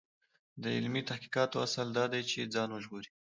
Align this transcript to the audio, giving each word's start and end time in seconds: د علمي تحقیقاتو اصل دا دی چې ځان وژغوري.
د 0.61 0.63
علمي 0.75 1.01
تحقیقاتو 1.09 1.55
اصل 1.67 1.87
دا 1.97 2.05
دی 2.13 2.21
چې 2.31 2.51
ځان 2.53 2.69
وژغوري. 2.71 3.09